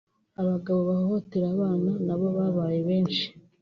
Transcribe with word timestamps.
Abagabo 0.41 0.79
bahohotera 0.89 1.47
abana 1.55 1.91
nabo 2.05 2.27
babaye 2.37 2.79
benshi 2.87 3.25